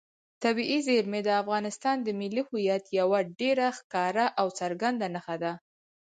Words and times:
طبیعي 0.43 0.79
زیرمې 0.87 1.21
د 1.23 1.29
افغانستان 1.41 1.97
د 2.03 2.07
ملي 2.19 2.43
هویت 2.47 2.83
یوه 2.99 3.19
ډېره 3.39 3.67
ښکاره 3.77 4.25
او 4.39 4.47
څرګنده 4.59 5.07
نښه 5.15 5.35
ده. 5.43 5.53